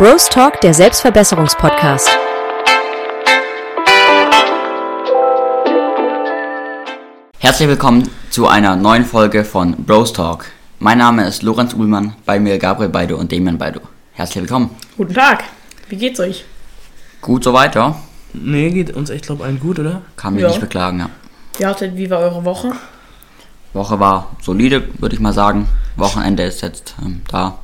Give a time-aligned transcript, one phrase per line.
[0.00, 2.08] Bros Talk, der Selbstverbesserungspodcast.
[7.38, 10.46] Herzlich willkommen zu einer neuen Folge von Bros Talk.
[10.78, 13.82] Mein Name ist Lorenz Uhlmann, bei mir Gabriel Beido und Damian Beido.
[14.14, 14.70] Herzlich willkommen.
[14.96, 15.44] Guten Tag.
[15.90, 16.46] Wie geht's euch?
[17.20, 17.94] Gut soweit, ja?
[18.32, 20.00] Nee, geht uns echt, glaube ich, allen gut, oder?
[20.16, 20.48] Kann mich Ja.
[20.48, 21.10] nicht beklagen, ja.
[21.58, 22.72] Wie, hattet, wie war eure Woche?
[23.74, 25.68] Woche war solide, würde ich mal sagen.
[25.96, 27.58] Wochenende ist jetzt ähm, da.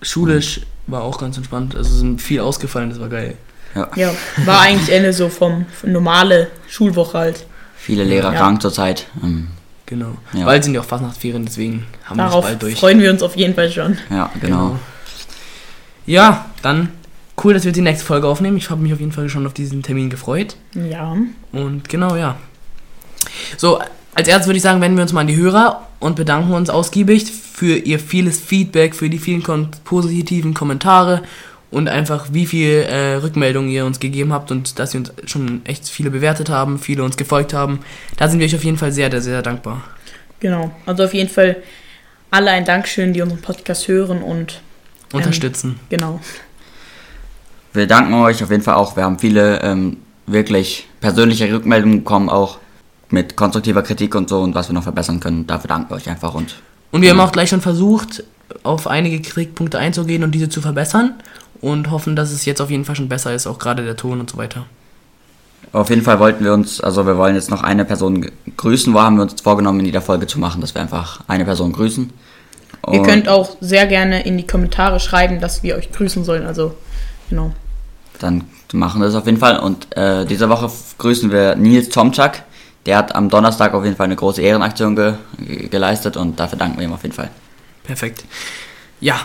[0.00, 1.74] Schulisch war auch ganz entspannt.
[1.76, 3.34] Also sind viel ausgefallen, das war geil.
[3.74, 3.88] Ja.
[3.96, 4.10] Ja,
[4.44, 7.46] war eigentlich Ende so vom von normale Schulwoche halt.
[7.76, 8.38] Viele Lehrer Ja.
[8.38, 9.06] krank zurzeit.
[9.22, 9.48] Ähm,
[9.88, 10.16] Genau.
[10.32, 10.46] Ja.
[10.46, 12.80] Bald sind ja auch Fastnachtsferien, deswegen haben wir es Darauf bald durch.
[12.80, 13.96] freuen wir uns auf jeden Fall schon.
[14.10, 14.76] ja, genau.
[16.06, 16.88] Ja, dann
[17.44, 18.56] cool, dass wir die nächste Folge aufnehmen.
[18.56, 20.56] Ich habe mich auf jeden Fall schon auf diesen Termin gefreut.
[20.74, 21.16] Ja.
[21.52, 22.36] Und genau, ja.
[23.56, 23.78] So,
[24.14, 26.70] als erstes würde ich sagen, wenden wir uns mal an die Hörer und bedanken uns
[26.70, 31.22] ausgiebig für ihr vieles Feedback, für die vielen kon positiven Kommentare
[31.70, 35.64] und einfach wie viel äh, Rückmeldungen ihr uns gegeben habt und dass ihr uns schon
[35.64, 37.80] echt viele bewertet haben, viele uns gefolgt haben.
[38.18, 39.82] Da sind wir euch auf jeden Fall sehr, sehr, sehr dankbar.
[40.38, 40.70] Genau.
[40.84, 41.56] Also auf jeden Fall
[42.30, 44.60] alle ein Dankeschön, die unseren Podcast hören und
[45.14, 45.80] Unterstützen.
[45.88, 46.20] genau.
[47.72, 48.96] Wir danken euch auf jeden Fall auch.
[48.96, 52.58] Wir haben viele ähm, wirklich persönliche Rückmeldungen bekommen, auch
[53.08, 55.46] mit konstruktiver Kritik und so und was wir noch verbessern können.
[55.46, 56.56] Dafür danken wir euch einfach und
[56.92, 58.24] Und wir haben auch gleich schon versucht,
[58.62, 61.14] auf einige Kritikpunkte einzugehen und diese zu verbessern
[61.60, 64.20] und hoffen, dass es jetzt auf jeden Fall schon besser ist, auch gerade der Ton
[64.20, 64.66] und so weiter.
[65.72, 69.00] Auf jeden Fall wollten wir uns, also wir wollen jetzt noch eine Person grüßen, wo
[69.00, 72.10] haben wir uns vorgenommen, in jeder Folge zu machen, dass wir einfach eine Person grüßen.
[72.92, 76.46] Ihr Und könnt auch sehr gerne in die Kommentare schreiben, dass wir euch grüßen sollen.
[76.46, 76.74] Also,
[77.28, 77.52] genau.
[78.20, 79.58] Dann machen wir das auf jeden Fall.
[79.58, 82.44] Und äh, diese Woche grüßen wir Nils Tomczak.
[82.86, 86.58] Der hat am Donnerstag auf jeden Fall eine große Ehrenaktion ge ge- geleistet und dafür
[86.58, 87.30] danken wir ihm auf jeden Fall.
[87.84, 88.24] Perfekt.
[89.00, 89.20] Ja.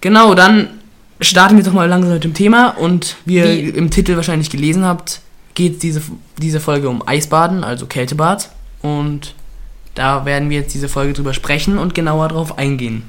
[0.00, 0.78] Genau, dann
[1.20, 4.50] starten wir doch mal langsam mit dem Thema und wie ihr Wie- im Titel wahrscheinlich
[4.50, 5.20] gelesen habt,
[5.54, 6.02] geht diese,
[6.36, 8.50] diese Folge um Eisbaden, also Kältebad
[8.82, 9.34] und
[9.94, 13.02] da werden wir jetzt diese Folge drüber sprechen und genauer drauf eingehen.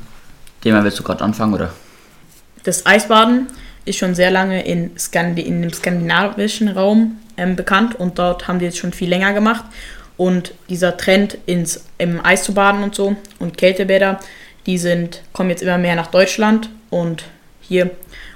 [0.61, 1.71] Thema willst du gerade anfangen, oder?
[2.63, 3.47] Das Eisbaden
[3.85, 8.59] ist schon sehr lange in, Skandi in dem skandinavischen Raum ähm, bekannt und dort haben
[8.59, 9.65] die jetzt schon viel länger gemacht.
[10.17, 14.19] Und dieser Trend ins im Eis zu baden und so und Kältebäder,
[14.65, 17.23] die sind, kommen jetzt immer mehr nach Deutschland und
[17.61, 17.89] hier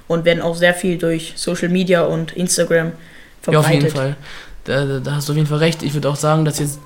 [0.08, 3.82] und werden auch sehr viel durch Social Media und Instagram Ja, auf verbreitet.
[3.82, 4.16] jeden Fall.
[4.64, 5.82] Da, da, hast du auf jeden Fall recht.
[5.82, 6.78] Ich würde auch sagen, dass jetzt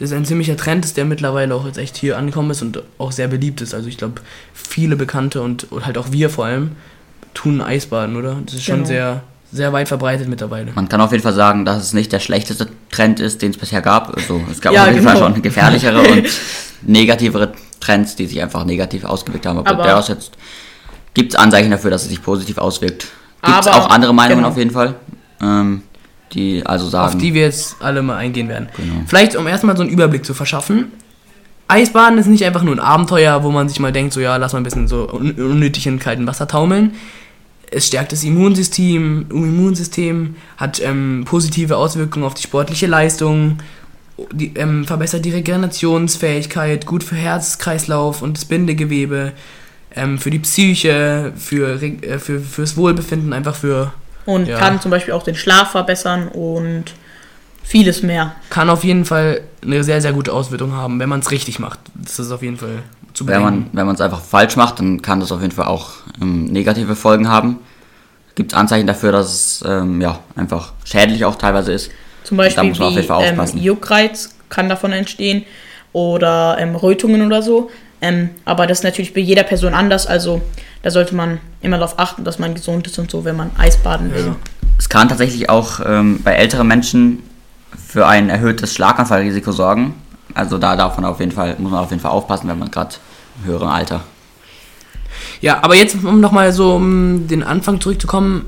[0.00, 3.12] das ein ziemlicher Trend ist, der mittlerweile auch jetzt echt hier angekommen ist und auch
[3.12, 3.74] sehr beliebt ist.
[3.74, 4.22] Also ich glaube,
[4.54, 6.70] viele Bekannte und, und halt auch wir vor allem
[7.34, 8.38] tun Eisbaden, oder?
[8.46, 8.86] Das ist schon Genau.
[8.88, 10.72] sehr, sehr weit verbreitet mittlerweile.
[10.74, 13.56] Man kann auf jeden Fall sagen, dass es nicht der schlechteste Trend ist, den es
[13.56, 14.14] bisher gab.
[14.16, 15.32] Also es gab Ja, auf jeden Fall genau.
[15.32, 16.28] schon gefährlichere und
[16.82, 19.58] negativere Trends, die sich einfach negativ ausgewirkt haben.
[19.58, 20.32] Aber, Aber- daraus jetzt
[21.14, 23.06] gibt es Anzeichen dafür, dass es sich positiv auswirkt.
[23.42, 24.48] Gibt es auch andere Meinungen genau.
[24.48, 24.94] auf jeden Fall,
[25.40, 25.82] ähm,
[26.32, 28.68] die also sagen, auf die wir jetzt alle mal eingehen werden.
[28.76, 29.02] Genau.
[29.06, 30.92] Vielleicht, um erstmal so einen Überblick zu verschaffen.
[31.68, 34.54] Eisbaden ist nicht einfach nur ein Abenteuer, wo man sich mal denkt, so ja, lass
[34.54, 36.94] mal ein bisschen so un unnötig in kaltem Wasser taumeln.
[37.70, 43.58] Es stärkt das Immunsystem, Immunsystem hat ähm, positive Auswirkungen auf die sportliche Leistung,
[44.32, 49.32] die, ähm, verbessert die Regenerationsfähigkeit, gut für Herz, Kreislauf und das Bindegewebe,
[49.94, 53.92] ähm, für die Psyche, für, äh, für fürs Wohlbefinden, einfach für
[54.24, 54.58] Und Ja.
[54.58, 56.84] kann zum Beispiel auch den Schlaf verbessern und
[57.62, 58.34] vieles mehr.
[58.50, 61.78] kann auf jeden Fall eine sehr, sehr gute Auswirkung haben, wenn man es richtig macht.
[61.94, 62.82] Das ist auf jeden Fall
[63.18, 63.76] zu wenn man bedenken.
[63.76, 65.90] wenn man es einfach falsch macht, dann kann das auf jeden Fall auch
[66.22, 67.58] ähm, negative Folgen haben.
[68.36, 71.90] Gibt es Anzeichen dafür, dass es ähm, ja einfach schädlich auch teilweise ist.
[72.22, 73.58] Zum Da Beispiel muss man auf wie jeden Fall ähm, aufpassen.
[73.60, 75.44] Juckreiz kann davon entstehen
[75.92, 77.70] oder ähm, Rötungen oder so.
[78.00, 80.06] Ähm, aber das ist natürlich bei jeder Person anders.
[80.06, 80.40] Also
[80.82, 84.14] da sollte man immer darauf achten, dass man gesund ist und so, wenn man Eisbaden
[84.14, 84.26] will.
[84.26, 84.36] Ja.
[84.78, 87.24] Es kann tatsächlich auch ähm, bei älteren Menschen
[87.84, 89.94] für ein erhöhtes Schlaganfallrisiko sorgen.
[90.34, 92.70] Also da darf man auf jeden Fall, muss man auf jeden Fall aufpassen, wenn man
[92.70, 92.94] gerade
[93.44, 94.04] höheren Alter.
[95.40, 98.46] Ja, aber jetzt, um nochmal so um den Anfang zurückzukommen.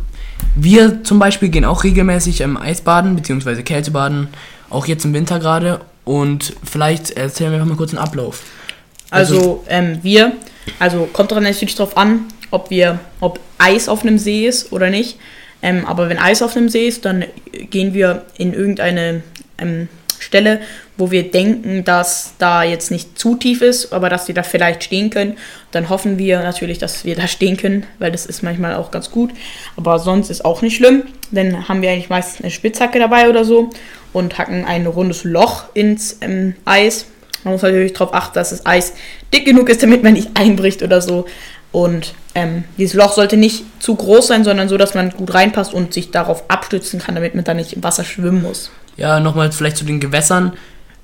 [0.57, 4.29] Wir zum Beispiel gehen auch regelmäßig im Eisbaden, beziehungsweise Kältebaden,
[4.69, 5.81] auch jetzt im Winter gerade.
[6.05, 8.43] Und vielleicht erzählen wir noch mal kurz einen Ablauf.
[9.11, 10.33] Also ähm, wir,
[10.79, 14.91] also kommt daran natürlich drauf an, ob wir, ob Eis auf einem See ist oder
[14.91, 15.19] nicht.
[15.63, 19.23] Ähm, aber wenn Eis auf einem See ist, dann gehen wir in irgendeine
[19.59, 19.89] ähm,
[20.21, 20.61] Stelle,
[20.97, 24.85] wo wir denken, dass da jetzt nicht zu tief ist, aber dass wir da vielleicht
[24.85, 25.37] stehen können.
[25.73, 29.11] Dann hoffen wir natürlich, dass wir da stehen können, weil das ist manchmal auch ganz
[29.11, 29.31] gut.
[29.77, 31.05] Aber sonst ist auch nicht schlimm.
[31.31, 33.71] Dann haben wir eigentlich meistens eine Spitzhacke dabei oder so
[34.13, 37.07] und hacken ein rundes Loch ins ähm, Eis.
[37.45, 38.93] Man muss natürlich darauf achten, dass das Eis
[39.33, 41.27] dick genug ist, damit man nicht einbricht oder so.
[41.73, 45.73] Und ähm, dieses Loch sollte nicht zu groß sein, sondern so, dass man gut reinpasst
[45.73, 48.71] und sich darauf abstützen kann, damit man dann nicht im Wasser schwimmen muss.
[49.01, 50.53] Ja, nochmal vielleicht zu den Gewässern.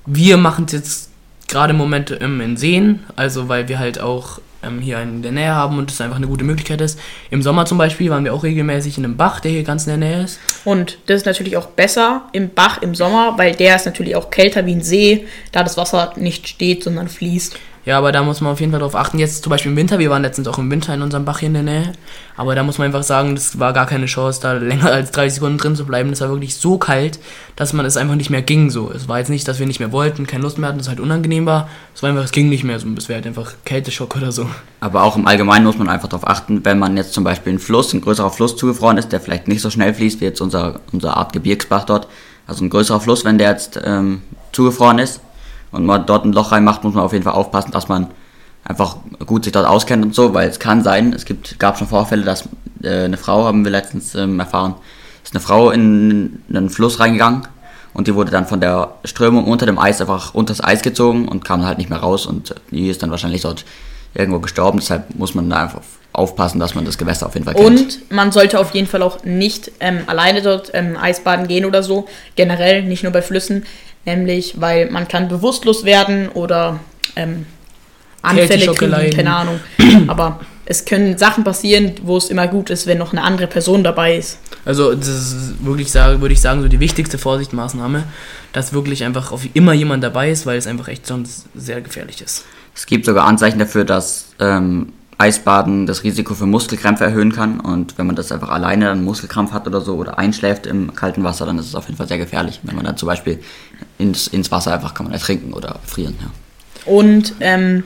[0.05, 1.09] Wir machen es jetzt
[1.47, 5.31] gerade im Moment ähm, in Seen, also weil wir halt auch ähm, hier in der
[5.31, 6.99] Nähe haben und es einfach eine gute Möglichkeit ist.
[7.31, 9.99] Im Sommer zum Beispiel waren wir auch regelmäßig in einem Bach, der hier ganz in
[9.99, 10.39] der Nähe ist.
[10.63, 14.29] Und das ist natürlich auch besser im Bach im Sommer, weil der ist natürlich auch
[14.29, 17.57] kälter wie ein See, da das Wasser nicht steht, sondern fließt.
[17.87, 19.17] Ja, aber da muss man auf jeden Fall drauf achten.
[19.17, 21.47] Jetzt zum Beispiel im Winter, wir waren letztens auch im Winter in unserem Bach hier
[21.47, 21.93] in der Nähe.
[22.35, 25.35] Aber da muss man einfach sagen, das war gar keine Chance, da länger als 30
[25.35, 26.09] Sekunden drin zu bleiben.
[26.09, 27.17] Das war wirklich so kalt,
[27.55, 28.91] dass man es einfach nicht mehr ging so.
[28.91, 30.99] Es war jetzt nicht, dass wir nicht mehr wollten, keine Lust mehr hatten, es halt
[30.99, 31.69] unangenehm war.
[31.95, 32.89] Es war einfach, es ging nicht mehr so.
[32.97, 34.49] Es wäre halt einfach Kälteschock oder so.
[34.81, 37.59] Aber auch im Allgemeinen muss man einfach darauf achten, wenn man jetzt zum Beispiel ein
[37.59, 40.81] Fluss, ein größerer Fluss zugefroren ist, der vielleicht nicht so schnell fließt wie jetzt unser,
[40.91, 42.09] unser Art Gebirgsbach dort.
[42.47, 45.21] Also ein größerer Fluss, wenn der jetzt ähm, zugefroren ist
[45.71, 48.07] und man dort ein Loch reinmacht, muss man auf jeden Fall aufpassen, dass man
[48.63, 51.87] einfach gut sich dort auskennt und so, weil es kann sein, es gibt, gab schon
[51.87, 52.49] Vorfälle, dass
[52.83, 54.75] äh, eine Frau, haben wir letztens ähm, erfahren,
[55.23, 57.47] ist eine Frau in einen Fluss reingegangen
[57.93, 61.27] und die wurde dann von der Strömung unter dem Eis einfach unter das Eis gezogen
[61.27, 63.65] und kam halt nicht mehr raus und die ist dann wahrscheinlich dort
[64.13, 65.81] irgendwo gestorben, deshalb muss man da einfach
[66.13, 67.79] aufpassen, dass man das Gewässer auf jeden Fall kennt.
[67.79, 71.83] Und man sollte auf jeden Fall auch nicht ähm, alleine dort ähm, Eisbaden gehen oder
[71.83, 73.65] so, generell, nicht nur bei Flüssen,
[74.07, 76.79] nämlich weil man kann bewusstlos werden oder
[77.15, 77.45] ähm,
[78.23, 79.15] Anfälle kriegen, leiden.
[79.15, 79.59] keine Ahnung.
[80.07, 83.83] Aber es können Sachen passieren, wo es immer gut ist, wenn noch eine andere Person
[83.83, 84.39] dabei ist.
[84.65, 88.03] Also das ist wirklich sagen, würde ich sagen, so die wichtigste Vorsichtsmaßnahme,
[88.51, 92.21] dass wirklich einfach auf immer jemand dabei ist, weil es einfach echt sonst sehr gefährlich
[92.21, 92.43] ist.
[92.75, 97.59] Es gibt sogar Anzeichen dafür, dass ähm, Eisbaden das Risiko für Muskelkrämpfe erhöhen kann.
[97.59, 101.23] Und wenn man das einfach alleine dann Muskelkrampf hat oder so oder einschläft im kalten
[101.23, 102.59] Wasser, dann ist es auf jeden Fall sehr gefährlich.
[102.63, 103.39] Wenn man dann zum Beispiel
[103.97, 106.15] ins, ins Wasser einfach kann man ertrinken oder frieren.
[106.21, 106.91] Ja.
[106.91, 107.83] Und ähm,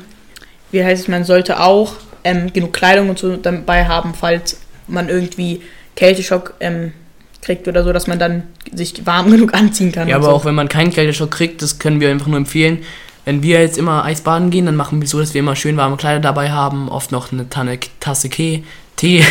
[0.72, 5.08] wie heißt es, man sollte auch ähm, genug Kleidung und so dabei haben, falls man
[5.08, 5.62] irgendwie
[5.96, 6.94] Kälteschock ähm,
[7.42, 8.44] kriegt oder so, dass man dann
[8.74, 10.08] sich warm genug anziehen kann.
[10.08, 10.32] Ja, aber so.
[10.32, 12.80] auch wenn man keinen Kälteschock kriegt, das können wir einfach nur empfehlen.
[13.26, 15.98] Wenn wir jetzt immer Eisbaden gehen, dann machen wir so, dass wir immer schön warme
[15.98, 18.64] Kleider dabei haben, oft noch eine Tanne, Tasse Tee,
[18.96, 19.24] Tee,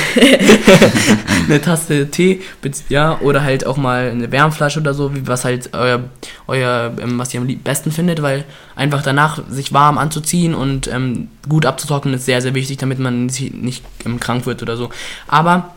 [1.49, 2.41] eine Tasse Tee,
[2.89, 6.05] ja, oder halt auch mal eine Wärmflasche oder so, was halt euer,
[6.47, 8.45] euer ähm, was ihr am besten findet, weil
[8.77, 13.27] einfach danach sich warm anzuziehen und ähm, gut abzutrocknen ist sehr, sehr wichtig, damit man
[13.27, 14.91] nicht ähm, krank wird oder so.
[15.27, 15.75] Aber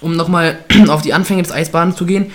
[0.00, 0.58] um nochmal
[0.88, 2.30] auf die Anfänge des Eisbadens zu gehen,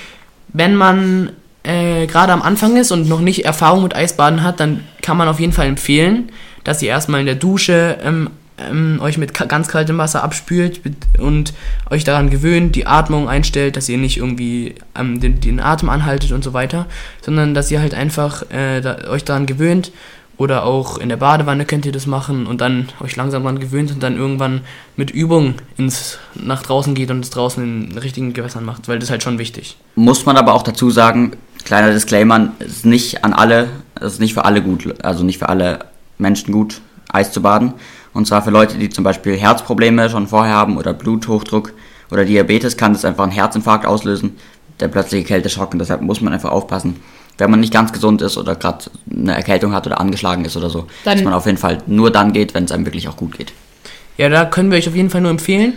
[0.49, 1.31] wenn man
[1.63, 5.27] äh, gerade am Anfang ist und noch nicht Erfahrung mit Eisbaden hat, dann kann man
[5.27, 6.31] auf jeden Fall empfehlen,
[6.63, 10.81] dass ihr erstmal in der Dusche ähm, ähm, euch mit ganz kaltem Wasser abspült
[11.17, 11.53] und
[11.89, 16.31] euch daran gewöhnt, die Atmung einstellt, dass ihr nicht irgendwie ähm, den, den Atem anhaltet
[16.31, 16.85] und so weiter,
[17.21, 19.91] sondern dass ihr halt einfach äh, da, euch daran gewöhnt
[20.37, 23.91] oder auch in der Badewanne könnt ihr das machen und dann euch langsam daran gewöhnt
[23.91, 24.61] und dann irgendwann
[24.95, 29.05] mit Übung ins, nach draußen geht und es draußen in richtigen Gewässern macht, weil das
[29.05, 29.77] ist halt schon wichtig.
[29.95, 31.33] Muss man aber auch dazu sagen,
[31.65, 33.69] kleiner Disclaimer, es ist nicht an alle,
[33.99, 35.79] es ist nicht für alle gut, also nicht für alle
[36.17, 36.81] Menschen gut,
[37.11, 37.73] Eis zu baden.
[38.13, 41.73] Und zwar für Leute, die zum Beispiel Herzprobleme schon vorher haben oder Bluthochdruck
[42.11, 44.35] oder Diabetes, kann das einfach einen Herzinfarkt auslösen,
[44.79, 45.73] der plötzliche Kälteschock.
[45.73, 46.97] Und deshalb muss man einfach aufpassen,
[47.39, 50.69] wenn man nicht ganz gesund ist oder gerade eine Erkältung hat oder angeschlagen ist oder
[50.69, 53.17] so, Dann- dass man auf jeden Fall nur dann geht, wenn es einem wirklich auch
[53.17, 53.53] gut geht.
[54.17, 55.73] Ja, da können wir euch auf jeden Fall nur empfehlen.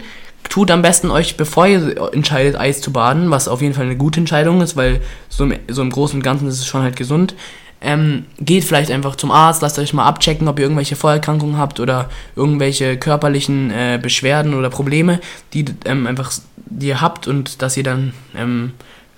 [0.48, 3.97] Tut am besten euch, bevor ihr entscheidet, Eis zu baden, was auf jeden Fall eine
[3.97, 6.97] gute Entscheidung ist, weil so im, so im Großen und Ganzen ist es schon halt
[6.97, 7.35] gesund.
[7.80, 11.78] Ähm, geht vielleicht einfach zum Arzt, lasst euch mal abchecken, ob ihr irgendwelche Vorerkrankungen habt
[11.78, 15.20] oder irgendwelche körperlichen äh, Beschwerden oder Probleme,
[15.52, 18.73] die ähm, einfach die ihr habt und dass ihr dann ähm,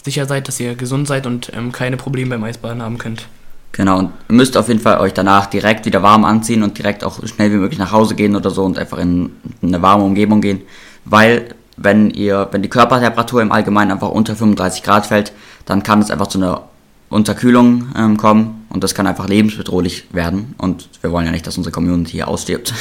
[0.05, 3.29] sicher seid, dass ihr gesund seid und ähm, keine Probleme beim Eisbaden haben könnt.
[3.73, 7.05] Genau, und ihr müsst auf jeden Fall euch danach direkt wieder warm anziehen und direkt
[7.05, 9.31] auch schnell wie möglich nach Hause gehen oder so und einfach in
[9.63, 10.63] eine warme Umgebung gehen,
[11.11, 15.33] weil wenn ihr, wenn die Körpertemperatur im Allgemeinen einfach unter 35 Grad fällt,
[15.65, 16.63] dann kann es einfach zu einer
[17.09, 21.57] Unterkühlung ähm, kommen und das kann einfach lebensbedrohlich werden und wir wollen ja nicht, dass
[21.57, 22.75] unsere Community hier ausstirbt.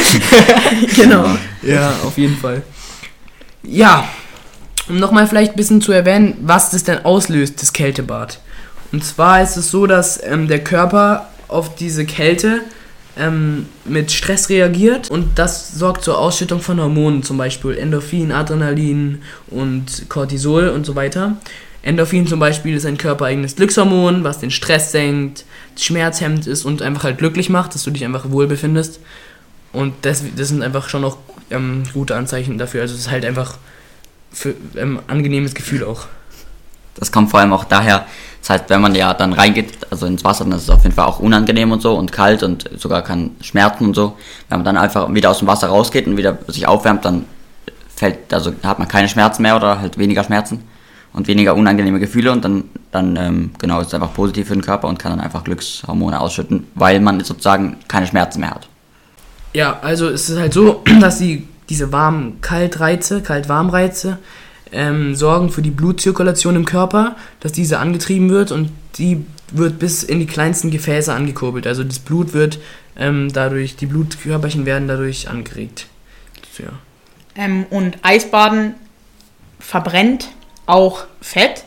[0.96, 1.36] genau.
[1.62, 2.62] Ja, auf jeden Fall.
[3.62, 4.04] Ja,
[4.88, 8.38] um nochmal vielleicht ein bisschen zu erwähnen, was das denn auslöst, das Kältebad.
[8.92, 12.62] Und zwar ist es so, dass ähm, der Körper auf diese Kälte
[13.18, 19.22] ähm, mit Stress reagiert und das sorgt zur Ausschüttung von Hormonen, zum Beispiel Endorphin, Adrenalin
[19.48, 21.36] und Cortisol und so weiter.
[21.82, 25.44] Endorphin zum Beispiel ist ein körpereigenes Glückshormon, was den Stress senkt,
[25.76, 29.00] schmerzhemmend ist und einfach halt glücklich macht, dass du dich einfach wohl befindest.
[29.72, 31.16] Und das, das sind einfach schon auch
[31.50, 32.82] ähm, gute Anzeichen dafür.
[32.82, 33.56] Also es ist halt einfach
[34.32, 36.06] für ähm, angenehmes Gefühl auch.
[36.96, 38.06] Das kommt vor allem auch daher,
[38.40, 40.94] das heißt, wenn man ja dann reingeht, also ins Wasser, dann ist es auf jeden
[40.94, 44.16] Fall auch unangenehm und so und kalt und sogar kann schmerzen und so.
[44.48, 47.26] Wenn man dann einfach wieder aus dem Wasser rausgeht und wieder sich aufwärmt, dann
[47.94, 50.64] fällt, also hat man keine Schmerzen mehr oder halt weniger Schmerzen
[51.12, 54.62] und weniger unangenehme Gefühle und dann, dann ähm, genau ist es einfach positiv für den
[54.62, 58.68] Körper und kann dann einfach Glückshormone ausschütten, weil man sozusagen keine Schmerzen mehr hat.
[59.52, 64.18] Ja, also es ist halt so, dass die, diese warm-kalt-Reize, kalt-warm-Reize
[64.72, 70.02] ähm, sorgen für die Blutzirkulation im Körper, dass diese angetrieben wird und die wird bis
[70.02, 71.66] in die kleinsten Gefäße angekurbelt.
[71.66, 72.58] Also das Blut wird
[72.96, 75.86] ähm, dadurch, die Blutkörperchen werden dadurch angeregt.
[76.58, 76.68] Ja.
[77.36, 78.74] Ähm, und Eisbaden
[79.58, 80.28] verbrennt
[80.66, 81.64] auch Fett.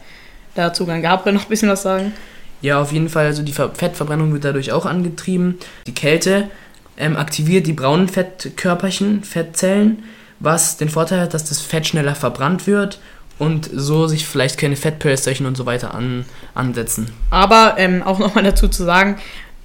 [0.55, 2.13] Dazu kann Gabriel noch ein bisschen was sagen.
[2.61, 3.25] Ja, auf jeden Fall.
[3.25, 5.59] Also die Ver Fettverbrennung wird dadurch auch angetrieben.
[5.87, 6.49] Die Kälte
[6.97, 10.03] ähm, aktiviert die braunen Fettkörperchen, Fettzellen,
[10.39, 12.99] was den Vorteil hat, dass das Fett schneller verbrannt wird
[13.39, 17.09] und so sich vielleicht keine Fettpölsterchen und so weiter an, ansetzen.
[17.29, 19.17] Aber ähm, auch nochmal dazu zu sagen,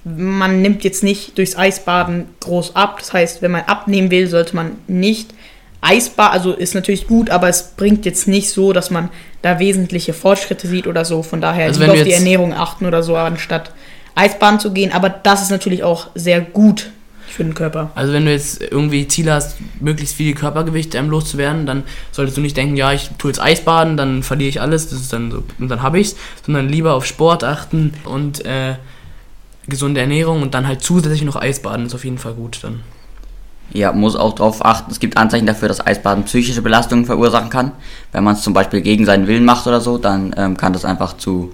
[0.03, 2.99] man nimmt jetzt nicht durchs Eisbaden groß ab.
[2.99, 5.33] Das heißt, wenn man abnehmen will, sollte man nicht
[5.81, 9.09] Eisbaden, also ist natürlich gut, aber es bringt jetzt nicht so, dass man
[9.41, 11.23] da wesentliche Fortschritte sieht oder so.
[11.23, 13.71] Von daher Also lieber auf die Ernährung achten oder so, anstatt
[14.15, 14.91] Eisbaden zu gehen.
[14.91, 16.91] Aber das ist natürlich auch sehr gut
[17.31, 17.91] für den Körper.
[17.95, 22.41] Also wenn du jetzt irgendwie Ziel hast, möglichst viel Körpergewicht ähm, loszuwerden, dann solltest du
[22.41, 25.43] nicht denken, ja, ich tue jetzt Eisbaden, dann verliere ich alles, das ist dann so,
[25.59, 28.75] und dann habe ich's, sondern lieber auf Sport achten und äh,
[29.67, 32.81] gesunde Ernährung und dann halt zusätzlich noch Eisbaden ist auf jeden Fall gut dann.
[33.71, 37.73] Ja, muss auch darauf achten, es gibt Anzeichen dafür, dass Eisbaden psychische Belastungen verursachen kann.
[38.11, 40.85] Wenn man es zum Beispiel gegen seinen Willen macht oder so, dann ähm, kann das
[40.85, 41.53] einfach zu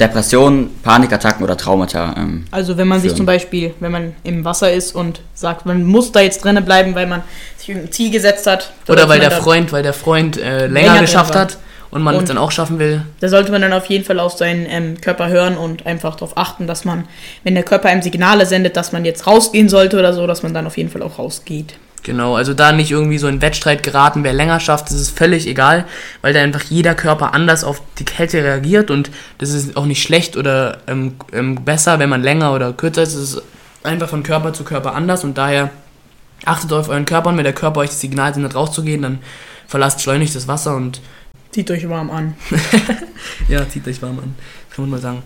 [0.00, 2.14] Depressionen, Panikattacken oder Traumata.
[2.16, 3.18] Ähm, Also wenn man sich Führen.
[3.18, 6.94] zum Beispiel, wenn man im Wasser ist und sagt, man muss da jetzt drinnen bleiben,
[6.94, 7.22] weil man
[7.56, 8.72] sich irgendein Ziel gesetzt hat.
[8.88, 11.58] Oder weil der Freund, weil der Freund äh, länger, Länger geschafft hat
[11.90, 13.02] und man es dann auch schaffen will.
[13.20, 16.36] Da sollte man dann auf jeden Fall auf seinen ähm, Körper hören und einfach darauf
[16.36, 17.04] achten, dass man,
[17.44, 20.54] wenn der Körper einem Signale sendet, dass man jetzt rausgehen sollte oder so, dass man
[20.54, 21.74] dann auf jeden Fall auch rausgeht.
[22.02, 25.46] Genau, also da nicht irgendwie so in Wettstreit geraten, wer länger schafft, das ist völlig
[25.46, 25.84] egal,
[26.22, 30.02] weil da einfach jeder Körper anders auf die Kälte reagiert und das ist auch nicht
[30.02, 33.14] schlecht oder ähm, ähm, besser, wenn man länger oder kürzer ist.
[33.14, 33.42] Es ist
[33.82, 35.70] einfach von Körper zu Körper anders und daher
[36.46, 39.18] achtet auf euren Körper und wenn der Körper euch das Signal sendet, rauszugehen, dann
[39.66, 41.02] verlasst schleunigst das Wasser und
[41.50, 42.34] Zieht euch warm an.
[43.48, 44.36] ja, zieht euch warm an,
[44.70, 45.22] kann man mal sagen.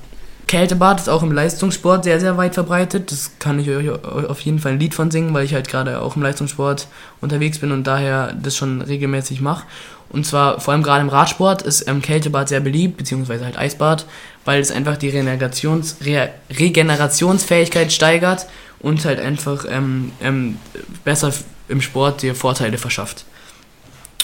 [0.55, 3.11] Kältebad ist auch im Leistungssport sehr, sehr weit verbreitet.
[3.11, 6.01] Das kann ich euch auf jeden Fall ein Lied von singen, weil ich halt gerade
[6.01, 6.87] auch im Leistungssport
[7.21, 9.65] unterwegs bin und daher das schon regelmäßig mache.
[10.11, 14.07] Und zwar vor allem gerade im Radsport ist ähm, Kältebad sehr beliebt, beziehungsweise halt Eisbad,
[14.45, 18.47] weil es einfach die Regenerations Re Regenerationsfähigkeit steigert
[18.79, 20.59] und halt einfach ähm, ähm,
[21.03, 21.33] besser
[21.67, 23.25] im Sport dir Vorteile verschafft.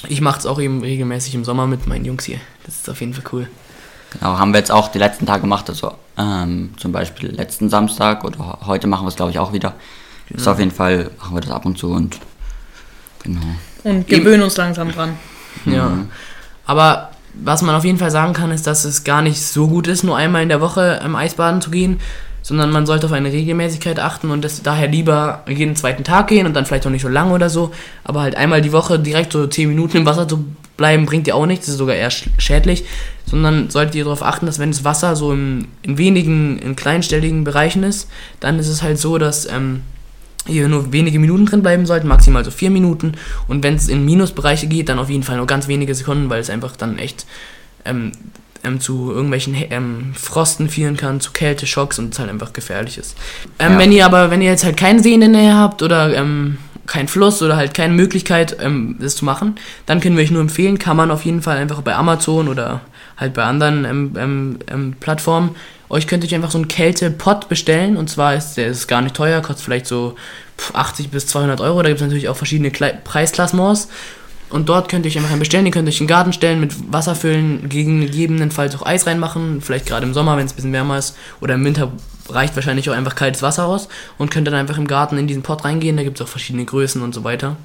[0.09, 2.39] Ich mache es auch eben regelmäßig im Sommer mit meinen Jungs hier.
[2.67, 3.49] Das ist auf jeden Fall cool.
[4.11, 8.25] Genau, haben wir jetzt auch die letzten Tage gemacht, also ähm, zum Beispiel letzten Samstag
[8.25, 9.75] oder heute machen wir es glaube ich auch wieder.
[10.31, 12.19] Ist auf jeden Fall, machen wir das ab und zu und
[13.23, 13.41] genau.
[13.83, 15.17] Und gewöhnen uns langsam dran.
[15.65, 15.91] Ja.
[16.67, 19.87] Aber was man auf jeden Fall sagen kann, ist, dass es gar nicht so gut
[19.87, 22.01] ist, nur einmal in der Woche im Eisbaden zu gehen,
[22.43, 26.47] sondern man sollte auf eine Regelmäßigkeit achten und das daher lieber jeden zweiten Tag gehen
[26.47, 27.73] und dann vielleicht auch nicht so lange oder so,
[28.05, 30.45] aber halt einmal die Woche direkt so 10 Minuten im Wasser zu
[30.77, 32.85] bleiben, bringt dir auch nichts, das ist sogar eher sch- schädlich,
[33.27, 37.45] sondern solltet ihr darauf achten, dass wenn das Wasser so in, in wenigen, in kleinstelligen
[37.45, 38.09] Bereichen ist,
[38.41, 39.83] dann ist es halt so, dass ähm,
[40.47, 43.13] hier nur wenige Minuten drin bleiben sollten, maximal so vier Minuten.
[43.47, 46.41] Und wenn es in Minusbereiche geht, dann auf jeden Fall nur ganz wenige Sekunden, weil
[46.41, 47.27] es einfach dann echt
[47.85, 48.13] ähm,
[48.65, 52.99] ähm, zu irgendwelchen ähm, Frosten führen kann, zu Kälte, Schocks und es halt einfach gefährlich
[52.99, 53.17] ist.
[53.59, 53.79] Ähm, Ja.
[53.79, 56.59] Wenn ihr aber, wenn ihr jetzt halt keinen See in der Nähe habt oder ähm,
[56.87, 60.41] kein Fluss oder halt keine Möglichkeit, ähm, das zu machen, dann können wir euch nur
[60.41, 62.81] empfehlen, kann man auf jeden Fall einfach bei Amazon oder
[63.17, 65.55] halt bei anderen ähm, ähm, ähm, Plattformen
[65.91, 69.17] euch könnt ihr einfach so einen Kälte-Pot bestellen und zwar ist der ist gar nicht
[69.17, 70.15] teuer, kostet vielleicht so
[70.57, 71.83] pf, 80 bis 200 Euro.
[71.83, 73.89] Da gibt es natürlich auch verschiedene Klei Preisklassements
[74.51, 75.65] und dort könnt ihr euch einfach einen bestellen.
[75.65, 79.87] Ihr könnt euch in den Garten stellen, mit Wasser füllen, gegebenenfalls auch Eis reinmachen, vielleicht
[79.87, 81.93] gerade im Sommer, wenn es ein bisschen wärmer ist oder im Winter
[82.29, 83.89] reicht wahrscheinlich auch einfach kaltes Wasser aus
[84.19, 85.97] und könnt dann einfach im Garten in diesen Pot reingehen.
[85.97, 87.57] Da gibt es auch verschiedene Größen und so weiter.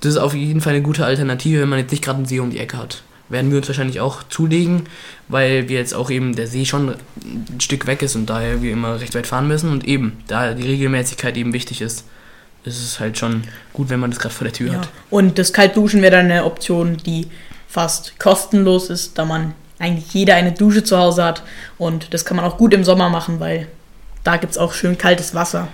[0.00, 2.40] Das ist auf jeden Fall eine gute Alternative, wenn man jetzt nicht gerade einen See
[2.40, 3.02] um die Ecke hat.
[3.28, 4.84] Werden wir uns wahrscheinlich auch zulegen,
[5.28, 8.72] weil wir jetzt auch eben der See schon ein Stück weg ist und daher wir
[8.72, 12.04] immer recht weit fahren müssen und eben, da die Regelmäßigkeit eben wichtig ist,
[12.64, 14.78] ist es halt schon gut, wenn man das gerade vor der Tür Ja.
[14.80, 14.88] hat.
[15.10, 17.28] Und das Kaltduschen wäre dann eine Option, die
[17.68, 21.42] fast kostenlos ist, da man eigentlich jeder eine Dusche zu Hause hat.
[21.78, 23.66] Und das kann man auch gut im Sommer machen, weil
[24.24, 25.68] da gibt es auch schön kaltes Wasser.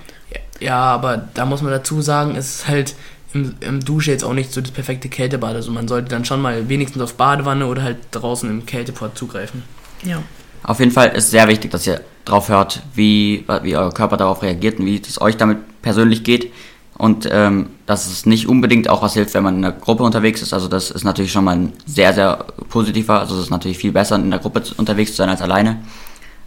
[0.60, 2.94] Ja, aber da muss man dazu sagen, es ist halt
[3.34, 5.54] im, im Dusche jetzt auch nicht so das perfekte Kältebad.
[5.54, 9.64] Also man sollte dann schon mal wenigstens auf Badewanne oder halt draußen im Kälteport zugreifen.
[10.04, 10.22] Ja.
[10.62, 14.42] Auf jeden Fall ist sehr wichtig, dass ihr drauf hört, wie, wie euer Körper darauf
[14.42, 16.52] reagiert und wie es euch damit persönlich geht.
[16.98, 20.40] Und ähm, dass es nicht unbedingt auch was hilft, wenn man in einer Gruppe unterwegs
[20.40, 20.54] ist.
[20.54, 23.20] Also das ist natürlich schon mal ein sehr, sehr positiver.
[23.20, 25.78] Also es ist natürlich viel besser, in der Gruppe unterwegs zu sein als alleine.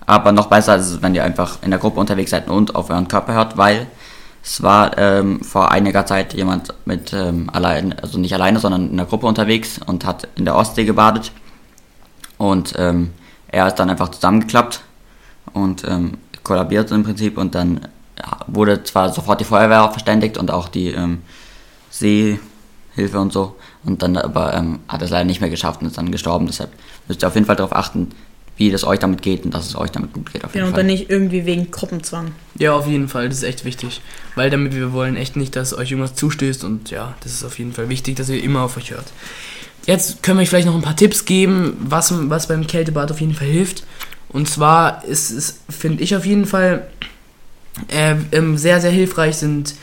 [0.08, 2.90] Aber noch besser ist es, wenn ihr einfach in der Gruppe unterwegs seid und auf
[2.90, 3.86] euren Körper hört, weil
[4.44, 8.98] es war ähm, vor einiger Zeit jemand mit ähm, allein, also nicht alleine, sondern in
[8.98, 11.32] der Gruppe unterwegs und hat in der Ostsee gebadet.
[12.40, 13.12] Und ähm,
[13.50, 14.82] er ist dann einfach zusammengeklappt
[15.54, 16.14] und ähm,
[16.44, 17.82] kollabiert im Prinzip und dann
[18.48, 21.22] wurde zwar sofort die Feuerwehr verständigt und auch die ähm,
[21.90, 25.98] Seehilfe und so und dann aber ähm, hat es leider nicht mehr geschafft und ist
[25.98, 26.48] dann gestorben.
[26.48, 26.72] Deshalb
[27.08, 28.10] müsst ihr auf jeden Fall darauf achten,
[28.58, 30.44] wie es euch damit geht und dass es euch damit gut geht.
[30.44, 30.80] Auf jeden Genau, und Fall.
[30.82, 32.34] dann nicht irgendwie wegen Gruppenzwang.
[32.58, 34.02] Ja, auf jeden Fall, das ist echt wichtig.
[34.36, 37.58] Weil damit wir wollen echt nicht, dass euch irgendwas zustößt und ja, das ist auf
[37.58, 39.06] jeden Fall wichtig, dass ihr immer auf euch hört.
[39.86, 43.22] Jetzt können wir euch vielleicht noch ein paar Tipps geben, was, was beim Kältebad auf
[43.22, 43.84] jeden Fall hilft.
[44.28, 46.88] Und zwar ist es, finde ich auf jeden Fall,
[47.90, 49.76] ähm, sehr, sehr hilfreich sind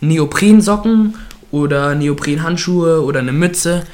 [0.00, 1.14] Neoprensocken
[1.50, 3.84] oder Neoprenhandschuhe oder eine Mütze,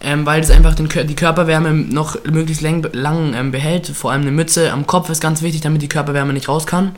[0.00, 3.88] ähm, weil das einfach den, die Körperwärme noch möglichst lang, lang ähm, behält.
[3.88, 6.92] Vor allem eine Mütze am Kopf ist ganz wichtig, damit die Körperwärme nicht raus kann.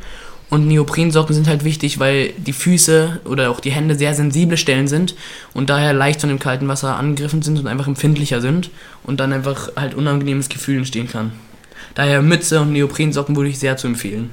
[0.48, 4.86] Und Neoprensocken sind halt wichtig, weil die Füße oder auch die Hände sehr sensible Stellen
[4.86, 5.16] sind
[5.54, 8.70] und daher leicht von dem kalten Wasser angegriffen sind und einfach empfindlicher sind
[9.02, 11.32] und dann einfach halt unangenehmes Gefühl entstehen kann.
[11.96, 14.30] Daher Mütze und Neoprensocken würde ich sehr zu empfehlen.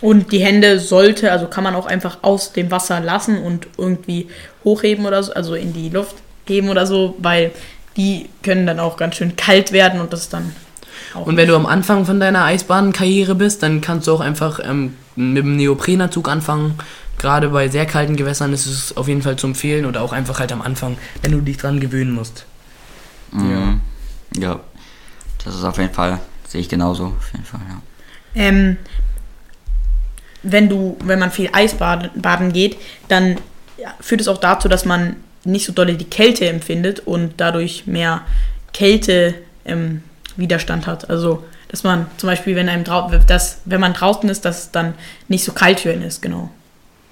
[0.00, 4.28] Und die Hände sollte, also kann man auch einfach aus dem Wasser lassen und irgendwie
[4.64, 7.50] hochheben oder so, also in die Luft heben oder so, weil
[7.96, 10.54] die können dann auch ganz schön kalt werden und das dann
[11.14, 11.26] auch.
[11.26, 14.94] Und wenn du am Anfang von deiner Eisbahnkarriere bist, dann kannst du auch einfach ähm,
[15.16, 16.78] mit dem Neoprenanzug anfangen.
[17.18, 20.38] Gerade bei sehr kalten Gewässern ist es auf jeden Fall zu empfehlen oder auch einfach
[20.38, 22.44] halt am Anfang, wenn du dich dran gewöhnen musst.
[23.32, 23.80] Mhm.
[24.36, 24.60] Ja,
[25.44, 27.80] das ist auf jeden Fall, sehe ich genauso, auf jeden Fall, ja.
[28.34, 28.76] Ähm,
[30.42, 32.76] wenn du, wenn man viel Eisbaden baden geht,
[33.08, 33.36] dann
[34.00, 38.22] führt es auch dazu, dass man nicht so dolle die Kälte empfindet und dadurch mehr
[38.72, 40.02] Kälte ähm,
[40.36, 41.10] Widerstand hat.
[41.10, 44.94] Also dass man zum Beispiel, wenn einem dass, wenn man draußen ist, dass es dann
[45.28, 46.50] nicht so kalt für ihn ist, genau.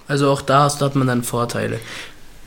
[0.09, 1.79] Also auch da da hat man dann Vorteile.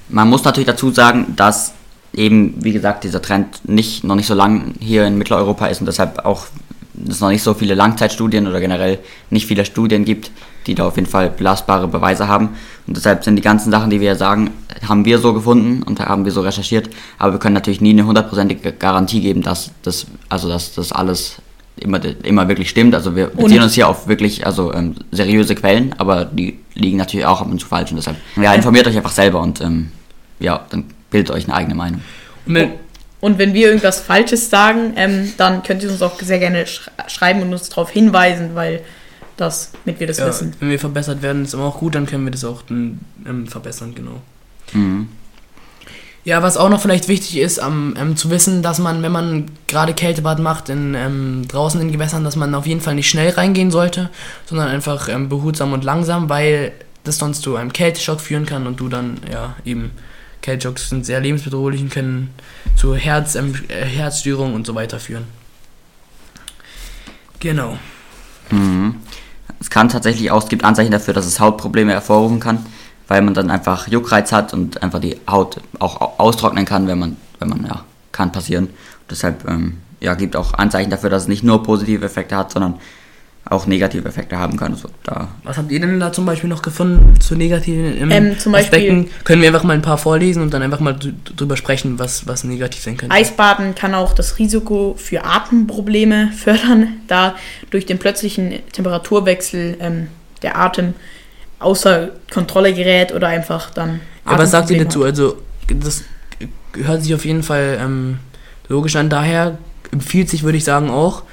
[0.07, 1.73] Man muss natürlich dazu sagen, dass
[2.13, 5.85] eben, wie gesagt, dieser Trend nicht, noch nicht so lang hier in Mitteleuropa ist und
[5.85, 6.47] deshalb auch
[7.07, 8.99] es noch nicht so viele Langzeitstudien oder generell
[9.29, 10.31] nicht viele Studien gibt,
[10.67, 12.49] die da auf jeden Fall belastbare Beweise haben.
[12.87, 14.51] Und deshalb sind die ganzen Sachen, die wir sagen,
[14.87, 16.89] haben wir so gefunden und haben wir so recherchiert.
[17.17, 21.37] Aber wir können natürlich nie eine hundertprozentige Garantie geben, dass das, also dass das alles
[21.77, 22.93] immer, immer wirklich stimmt.
[22.95, 26.97] Also wir beziehen Und- uns hier auf wirklich also ähm, seriöse Quellen, aber die liegen
[26.97, 27.91] natürlich auch ab und zu falsch.
[27.91, 29.91] Und deshalb, ja, informiert euch einfach selber und ähm,
[30.39, 32.01] ja, dann bildet euch eine eigene Meinung.
[32.45, 32.71] Und wenn,
[33.21, 36.89] Und wenn wir irgendwas Falsches sagen, ähm, dann könnt ihr uns auch sehr gerne sch
[37.07, 38.81] schreiben und uns darauf hinweisen, weil
[39.35, 40.53] das, damit wir das ja, wissen.
[40.59, 43.47] wenn wir verbessert werden, ist immer auch gut, dann können wir das auch dann, ähm,
[43.47, 44.21] verbessern, genau.
[44.73, 45.09] Mhm.
[46.25, 49.45] Ja, was auch noch vielleicht wichtig ist, ähm, ähm, zu wissen, dass man, wenn man
[49.67, 53.31] gerade Kältebad macht, in, ähm, draußen in Gewässern, dass man auf jeden Fall nicht schnell
[53.31, 54.09] reingehen sollte,
[54.45, 58.79] sondern einfach ähm, behutsam und langsam, weil das sonst zu einem Kälteschock führen kann und
[58.79, 59.91] du dann, ja, eben,
[60.41, 62.33] Kälteschocks sind sehr lebensbedrohlich und können
[62.75, 65.25] zu Herz, äh, Herzstörungen und so weiter führen.
[67.39, 67.77] Genau.
[68.49, 68.95] Mhm.
[69.59, 72.65] Es kann tatsächlich auch, es gibt Anzeichen dafür, dass es Hautprobleme hervorrufen kann,
[73.07, 76.99] weil man dann einfach Juckreiz hat und einfach die Haut auch au- austrocknen kann, wenn
[76.99, 78.69] man, wenn man, ja, kann passieren.
[79.09, 82.75] deshalb, ähm, ja, gibt auch Anzeichen dafür, dass es nicht nur positive Effekte hat, sondern
[83.49, 84.73] auch negative Effekte haben kann.
[84.73, 88.39] Also da Was habt ihr denn da zum Beispiel noch gefunden zu negativen ähm, Ähm,
[88.39, 89.09] zum Beispiel- Aspekten?
[89.23, 92.27] Können wir einfach mal ein paar vorlesen und dann einfach mal drü- drüber sprechen, was,
[92.27, 93.15] was negativ sein könnte?
[93.15, 97.35] Eisbaden kann auch das Risiko für Atemprobleme fördern, da
[97.71, 100.07] durch den plötzlichen Temperaturwechsel ähm,
[100.43, 100.93] der Atem
[101.59, 103.99] außer Kontrolle gerät oder einfach dann.
[104.25, 104.99] Ja, was sagt ihr dazu?
[105.01, 105.07] hat.
[105.07, 106.03] Also, das
[106.75, 108.19] hört sich auf jeden Fall ähm,
[108.67, 109.09] logisch an.
[109.09, 109.57] Daher
[109.91, 111.23] empfiehlt sich, würde ich sagen, auch,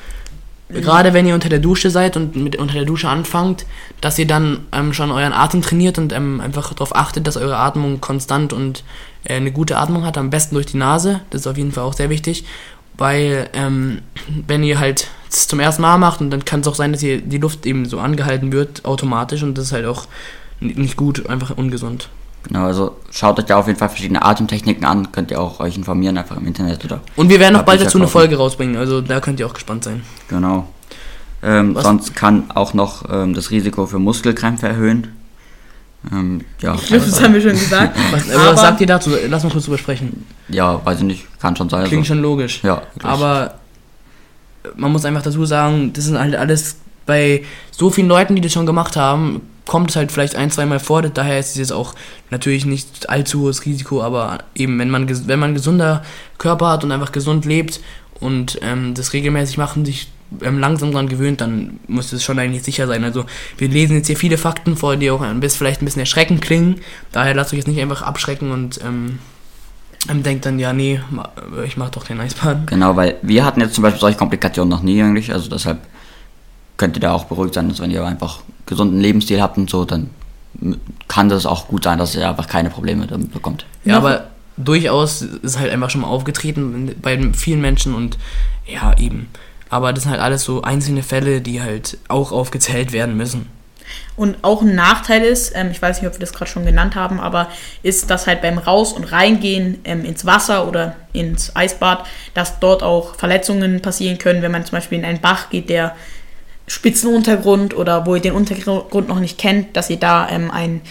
[0.69, 3.67] gerade wenn ihr unter der Dusche seid und mit unter der Dusche anfangt,
[4.01, 7.57] dass ihr dann ähm, schon euren Atem trainiert und ähm, einfach darauf achtet, dass eure
[7.57, 8.83] Atmung konstant und
[9.25, 11.21] äh, eine gute Atmung hat, am besten durch die Nase.
[11.31, 12.45] Das ist auf jeden Fall auch sehr wichtig,
[12.97, 14.03] weil ähm,
[14.47, 17.03] wenn ihr halt es zum ersten Mal macht und dann kann es auch sein, dass
[17.03, 20.07] ihr die Luft eben so angehalten wird automatisch und das ist halt auch
[20.61, 22.09] nicht gut, einfach ungesund.
[22.47, 25.77] Genau, also schaut euch da auf jeden Fall verschiedene Atemtechniken an, könnt ihr auch euch
[25.77, 27.01] informieren, einfach im Internet oder.
[27.17, 28.13] Und wir werden auch Hab bald ich dazu eine kaufen.
[28.13, 30.03] Folge rausbringen, also da könnt ihr auch gespannt sein.
[30.29, 30.69] Genau.
[31.43, 35.09] Ähm, sonst kann auch noch ähm, das Risiko für Muskelkrämpfe erhöhen.
[36.13, 37.99] Ähm, ja, Das haben wir schon gesagt.
[38.13, 39.11] Was, was sagt ihr dazu?
[39.29, 40.25] Lass mal kurz drüber sprechen.
[40.49, 41.85] ja, weiß ich nicht, kann schon sein.
[41.87, 42.61] Klingt also, schon logisch.
[42.63, 43.05] Ja, wirklich.
[43.05, 43.55] Aber
[44.77, 48.53] man muss einfach dazu sagen, das sind halt alles bei so vielen Leuten, die das
[48.53, 51.03] schon gemacht haben, kommt es halt vielleicht ein, zweimal vor.
[51.03, 51.95] Daher ist es jetzt auch
[52.31, 56.03] natürlich nicht allzu hohes Risiko, aber eben, wenn man, wenn man gesunder
[56.39, 57.81] Körper hat und einfach gesund lebt
[58.21, 60.09] und ähm, das regelmäßig machen, sich
[60.43, 63.05] ähm, langsam daran gewöhnt, dann muss es schon eigentlich sicher sein.
[63.05, 63.27] Also
[63.59, 66.43] wir lesen jetzt hier viele Fakten vor, die auch ein bisschen, vielleicht ein bisschen erschreckend
[66.43, 66.81] klingen.
[67.13, 69.19] Daher lasst euch jetzt nicht einfach abschrecken und ähm,
[70.09, 71.01] ähm, denkt dann, ja, nee,
[71.65, 72.67] ich mach doch den Eisbahn.
[72.67, 75.79] Genau, weil wir hatten jetzt zum Beispiel solche Komplikationen noch nie eigentlich, also deshalb
[76.77, 79.85] könnt ihr da auch beruhigt sein, dass wenn ihr einfach gesunden Lebensstil habt und so,
[79.85, 80.11] dann
[81.09, 83.67] kann das auch gut sein, dass ihr einfach keine Probleme damit bekommt.
[83.85, 88.19] Ja, aber durchaus ist halt einfach schon mal aufgetreten bei vielen Menschen und
[88.67, 89.29] ja, eben.
[89.69, 93.47] Aber das sind halt alles so einzelne Fälle, die halt auch aufgezählt werden müssen.
[94.17, 96.97] Und auch ein Nachteil ist, ähm, ich weiß nicht, ob wir das gerade schon genannt
[96.97, 97.49] haben, aber
[97.83, 102.83] ist, dass halt beim Raus- und Reingehen ähm, ins Wasser oder ins Eisbad, dass dort
[102.83, 105.95] auch Verletzungen passieren können, wenn man zum Beispiel in einen Bach geht, der
[106.67, 110.83] spitzen Untergrund oder wo ihr den Untergrund noch nicht kennt, dass ihr da ähm, einen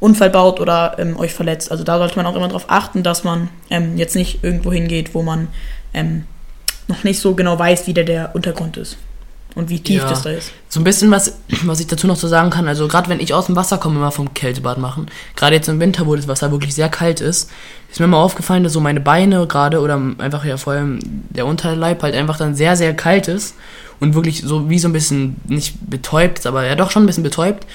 [0.00, 1.70] Unfall baut oder ähm, euch verletzt.
[1.70, 5.14] Also da sollte man auch immer darauf achten, dass man ähm, jetzt nicht irgendwo hingeht,
[5.14, 5.48] wo man
[5.94, 6.24] ähm,
[6.88, 8.96] noch nicht so genau weiß, wie der, der Untergrund ist
[9.56, 10.08] und wie tief ja.
[10.08, 10.52] das da ist.
[10.68, 11.32] So ein bisschen was,
[11.64, 13.96] was ich dazu noch so sagen kann, also gerade wenn ich aus dem Wasser komme,
[13.96, 17.50] immer vom Kältebad machen, gerade jetzt im Winter, wo das Wasser wirklich sehr kalt ist,
[17.90, 20.98] ist mir mal aufgefallen, dass so meine Beine gerade oder einfach ja vor allem
[21.30, 23.54] der Unterleib halt einfach dann sehr, sehr kalt ist
[23.98, 27.24] und wirklich so wie so ein bisschen, nicht betäubt, aber ja doch schon ein bisschen
[27.24, 27.66] betäubt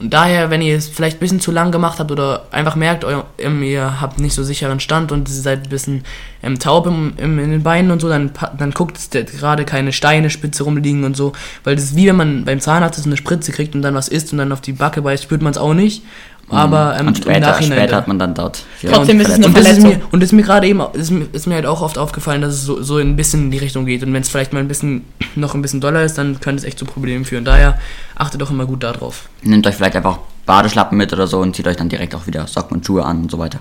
[0.00, 3.04] und daher, wenn ihr es vielleicht ein bisschen zu lang gemacht habt oder einfach merkt,
[3.36, 6.04] ähm, ihr habt nicht so sicheren Stand und seid ein bisschen
[6.42, 9.92] ähm, taub im, im, in den Beinen und so, dann, dann guckt, dass gerade keine
[9.92, 11.34] Steine spitze rumliegen und so.
[11.64, 14.32] Weil das ist wie wenn man beim Zahnarzt eine Spritze kriegt und dann was isst
[14.32, 16.02] und dann auf die Backe beißt, spürt man es auch nicht.
[16.50, 18.64] Aber ähm, und später, im Nachhinein, später hat man dann dort.
[18.82, 21.12] Ja, Trotzdem ist es eine und das ist mir Und ist mir gerade eben, ist,
[21.32, 23.86] ist, mir halt auch oft aufgefallen, dass es so, so ein bisschen in die Richtung
[23.86, 24.02] geht.
[24.02, 25.04] Und wenn es vielleicht mal ein bisschen,
[25.36, 27.44] noch ein bisschen doller ist, dann könnte es echt zu Problemen führen.
[27.44, 27.78] Daher
[28.16, 29.28] achtet doch immer gut darauf.
[29.42, 32.46] Nehmt euch vielleicht einfach Badeschlappen mit oder so und zieht euch dann direkt auch wieder
[32.46, 33.60] Socken und Schuhe an und so weiter.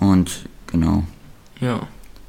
[0.00, 0.30] Und
[0.66, 1.04] genau.
[1.60, 1.80] Ja.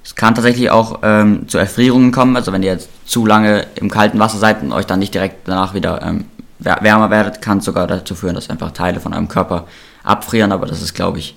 [0.03, 3.89] Es kann tatsächlich auch ähm, zu Erfrierungen kommen, also wenn ihr jetzt zu lange im
[3.89, 6.25] kalten Wasser seid und euch dann nicht direkt danach wieder ähm,
[6.59, 9.67] wärmer werdet, kann es sogar dazu führen, dass einfach Teile von eurem Körper
[10.03, 11.35] abfrieren, aber das ist, glaube ich,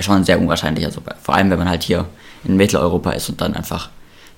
[0.00, 0.84] schon sehr unwahrscheinlich.
[0.84, 2.06] Also vor allem, wenn man halt hier
[2.44, 3.90] in Mitteleuropa ist und dann einfach,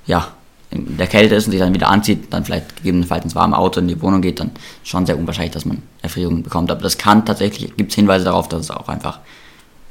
[0.06, 0.28] ja,
[0.70, 3.80] in der Kälte ist und sich dann wieder anzieht, dann vielleicht gegebenenfalls ins warme Auto
[3.80, 4.50] in die Wohnung geht, dann
[4.82, 6.70] schon sehr unwahrscheinlich, dass man Erfrierungen bekommt.
[6.70, 9.20] Aber das kann tatsächlich, gibt es Hinweise darauf, dass es auch einfach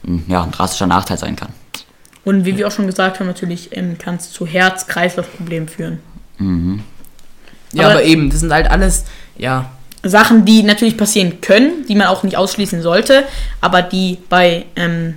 [0.05, 1.49] ein, ja, ein drastischer Nachteil sein kann.
[2.25, 5.99] Und wie wir auch schon gesagt haben, natürlich ähm, kann es zu Herz-Kreislauf-Problemen führen.
[6.39, 6.83] Mhm.
[7.71, 9.05] Ja, aber, aber eben, das sind halt alles,
[9.37, 9.69] ja,
[10.09, 13.23] Sachen, die natürlich passieren können, die man auch nicht ausschließen sollte,
[13.61, 15.15] aber die bei ähm,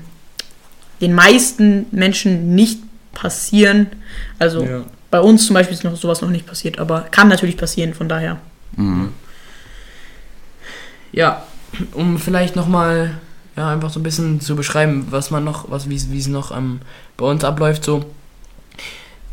[1.00, 2.80] den meisten Menschen nicht
[3.12, 3.88] passieren.
[4.38, 4.84] Also ja.
[5.10, 8.08] bei uns zum Beispiel ist noch sowas noch nicht passiert, aber kann natürlich passieren, von
[8.08, 8.38] daher.
[8.76, 9.12] Mhm.
[11.12, 11.42] Ja,
[11.94, 13.18] um vielleicht nochmal
[13.56, 16.80] ja, einfach so ein bisschen zu beschreiben, was man noch, was, wie es noch ähm,
[17.16, 18.04] bei uns abläuft, so.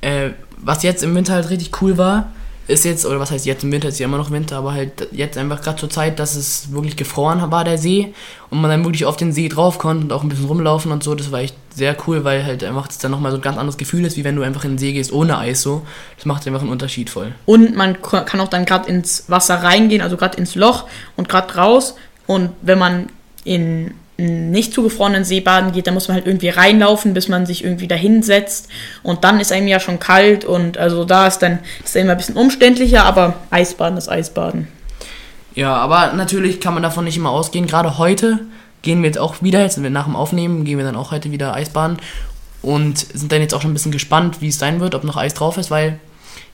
[0.02, 2.32] Äh, was jetzt im Winter halt richtig cool war,
[2.67, 5.08] ist jetzt, oder was heißt jetzt im Winter, ist ja immer noch Winter, aber halt
[5.12, 8.13] jetzt einfach gerade zur Zeit, dass es wirklich gefroren war, der See,
[8.49, 11.04] und man dann wirklich auf den See drauf konnte und auch ein bisschen rumlaufen und
[11.04, 13.58] so, das war echt sehr cool, weil halt einfach das dann nochmal so ein ganz
[13.58, 15.86] anderes Gefühl ist, wie wenn du einfach in den See gehst ohne Eis so.
[16.15, 17.34] Das macht einfach einen Unterschied voll.
[17.45, 21.54] Und man kann auch dann gerade ins Wasser reingehen, also gerade ins Loch und gerade
[21.56, 21.95] raus,
[22.28, 23.10] und wenn man
[23.43, 27.88] in nicht zugefrorenen Seebaden geht, da muss man halt irgendwie reinlaufen, bis man sich irgendwie
[27.88, 28.69] dahin setzt.
[29.04, 32.17] Und dann ist einem ja schon kalt und also da ist dann ist immer ein
[32.17, 34.67] bisschen umständlicher, aber Eisbaden ist Eisbaden.
[35.54, 37.67] Ja, aber natürlich kann man davon nicht immer ausgehen.
[37.67, 38.39] Gerade heute
[38.82, 41.12] gehen wir jetzt auch wieder, jetzt sind wir nach dem Aufnehmen, gehen wir dann auch
[41.12, 41.97] heute wieder Eisbaden
[42.62, 45.17] und sind dann jetzt auch schon ein bisschen gespannt, wie es sein wird, ob noch
[45.17, 45.99] Eis drauf ist, weil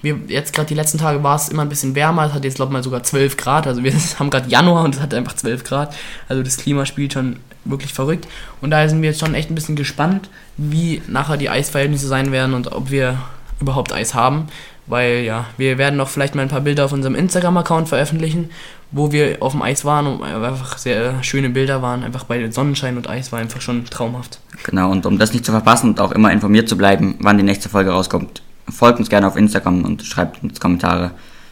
[0.01, 2.25] wir jetzt gerade die letzten Tage war es immer ein bisschen wärmer.
[2.25, 3.67] Es hat jetzt, glaube ich, mal sogar 12 Grad.
[3.67, 5.95] Also wir haben gerade Januar und es hat einfach 12 Grad.
[6.27, 8.27] Also das Klima spielt schon wirklich verrückt.
[8.61, 12.31] Und daher sind wir jetzt schon echt ein bisschen gespannt, wie nachher die Eisverhältnisse sein
[12.31, 13.17] werden und ob wir
[13.59, 14.47] überhaupt Eis haben.
[14.87, 18.49] Weil ja, wir werden noch vielleicht mal ein paar Bilder auf unserem Instagram-Account veröffentlichen,
[18.91, 22.03] wo wir auf dem Eis waren und einfach sehr schöne Bilder waren.
[22.03, 24.39] Einfach bei Sonnenschein und Eis war einfach schon traumhaft.
[24.63, 27.43] Genau, und um das nicht zu verpassen und auch immer informiert zu bleiben, wann die
[27.43, 31.11] nächste Folge rauskommt, folgt uns gerne auf Instagram und schreibt uns Kommentare,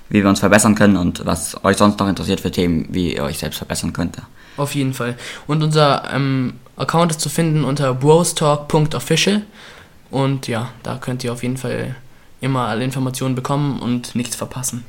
[0.10, 3.24] wie wir uns verbessern können und was euch sonst noch interessiert für Themen, wie ihr
[3.24, 4.18] euch selbst verbessern könnt.
[4.60, 5.16] Auf jeden Fall.
[5.48, 9.42] Und unser ähm, Account ist zu finden unter brostalk.official
[10.12, 11.96] und ja, da könnt ihr auf jeden Fall
[12.42, 14.86] immer alle Informationen bekommen und nichts verpassen.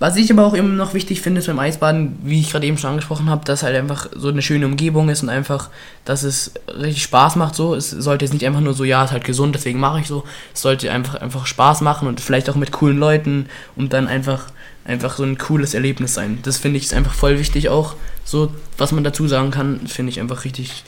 [0.00, 2.78] Was ich aber auch immer noch wichtig finde ist beim Eisbaden, wie ich gerade eben
[2.78, 5.70] schon angesprochen habe, dass halt einfach so eine schöne Umgebung ist und einfach,
[6.04, 7.74] dass es richtig Spaß macht so.
[7.74, 10.22] Es sollte jetzt nicht einfach nur so, ja, ist halt gesund, deswegen mache ich so.
[10.54, 14.44] Es sollte einfach, einfach Spaß machen und vielleicht auch mit coolen Leuten und dann einfach,
[14.88, 16.38] einfach so ein cooles Erlebnis sein.
[16.42, 17.94] Das finde ich ist einfach voll wichtig auch.
[18.24, 20.84] So, was man dazu sagen kann, finde ich einfach richtig,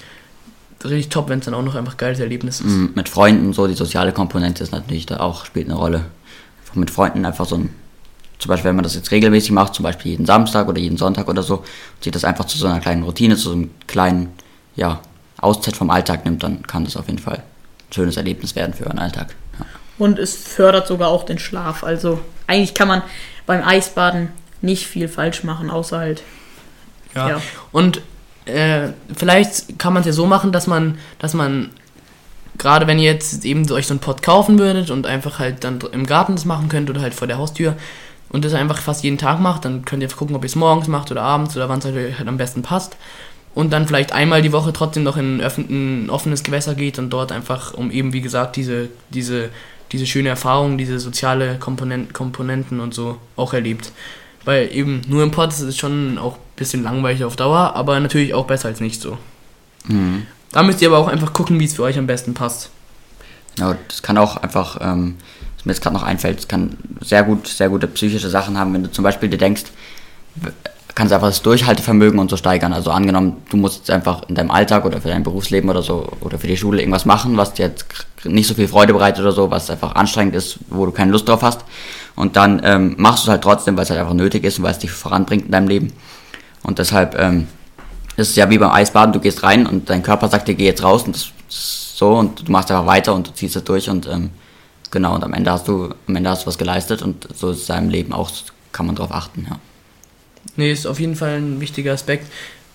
[0.83, 2.67] richtig top, wenn es dann auch noch einfach geiles Erlebnis ist.
[2.67, 6.07] Mhm, Mit Freunden, so die soziale Komponente ist natürlich da auch, spielt eine Rolle.
[6.61, 7.71] Einfach mit Freunden einfach so ein,
[8.39, 11.29] zum Beispiel wenn man das jetzt regelmäßig macht, zum Beispiel jeden Samstag oder jeden Sonntag
[11.29, 14.31] oder so, und sich das einfach zu so einer kleinen Routine, zu so einem kleinen,
[14.77, 15.01] ja,
[15.39, 18.87] Auszeit vom Alltag nimmt, dann kann das auf jeden Fall ein schönes Erlebnis werden für
[18.87, 19.35] euren Alltag.
[19.59, 19.67] Ja.
[19.99, 21.85] Und es fördert sogar auch den Schlaf.
[21.85, 23.03] Also eigentlich kann man
[23.51, 24.29] beim Eisbaden
[24.63, 26.23] nicht viel falsch machen, außer halt.
[27.17, 27.31] Ja.
[27.31, 27.43] Ja.
[27.73, 28.01] Und
[28.45, 31.71] äh, vielleicht kann man es ja so machen, dass man, dass man,
[32.59, 35.81] gerade wenn ihr jetzt eben euch so einen Pot kaufen würdet und einfach halt dann
[35.91, 37.75] im Garten das machen könnt oder halt vor der Haustür
[38.29, 40.87] und das einfach fast jeden Tag macht, dann könnt ihr gucken, ob ihr es morgens
[40.87, 42.97] macht oder abends oder wann es euch halt am besten passt.
[43.53, 47.33] Und dann vielleicht einmal die Woche trotzdem noch in ein offenes Gewässer geht und dort
[47.33, 49.51] einfach, um eben wie gesagt, diese, diese,
[49.93, 53.93] diese schöne Erfahrung, diese soziale Komponent, Komponenten und so auch erlebt.
[54.45, 57.99] Weil eben nur im Pod ist es schon auch ein bisschen langweilig auf Dauer, aber
[58.01, 59.19] natürlich auch besser als nicht so.
[59.87, 60.27] Mhm.
[60.53, 62.71] Da müsst ihr aber auch einfach gucken, wie es für euch am besten passt.
[63.59, 65.17] Ja, das kann auch einfach, ähm,
[65.57, 68.73] was mir jetzt gerade noch einfällt, es kann sehr gut, sehr gute psychische Sachen haben,
[68.73, 69.65] wenn du zum Beispiel dir denkst,
[70.95, 72.73] kannst einfach das Durchhaltevermögen und so steigern.
[72.73, 76.39] Also angenommen, du musst einfach in deinem Alltag oder für dein Berufsleben oder so oder
[76.39, 77.87] für die Schule irgendwas machen, was dir jetzt
[78.25, 81.29] nicht so viel Freude bereitet oder so, was einfach anstrengend ist, wo du keine Lust
[81.29, 81.61] drauf hast.
[82.17, 84.65] Und dann ähm, machst du es halt trotzdem, weil es halt einfach nötig ist und
[84.65, 85.93] weil es dich voranbringt in deinem Leben.
[86.63, 87.47] Und deshalb ähm,
[88.17, 90.67] ist es ja wie beim Eisbaden, du gehst rein und dein Körper sagt dir, geh
[90.67, 93.65] jetzt raus und das ist so und du machst einfach weiter und du ziehst es
[93.65, 94.31] durch und ähm,
[94.91, 97.69] genau, und am Ende hast du, am Ende hast du was geleistet und so ist
[97.69, 98.31] es im Leben auch,
[98.73, 99.59] kann man drauf achten, ja.
[100.57, 102.27] Nee, ist auf jeden Fall ein wichtiger Aspekt.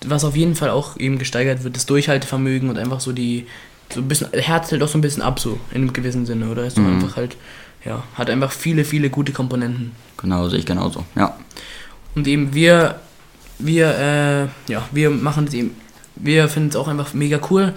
[0.04, 3.46] Was auf jeden Fall auch eben gesteigert wird, das Durchhaltevermögen und einfach so die,
[3.92, 6.48] so ein bisschen, Herz hält auch so ein bisschen ab, so in einem gewissen Sinne,
[6.50, 6.64] oder?
[6.66, 6.94] Ist Mhm.
[7.02, 7.36] einfach halt,
[7.84, 9.92] ja, hat einfach viele, viele gute Komponenten.
[10.18, 11.36] Genau, sehe ich genauso, ja.
[12.14, 13.00] Und eben wir,
[13.58, 15.74] wir, äh, ja, wir machen es eben,
[16.16, 17.72] wir finden es auch einfach mega cool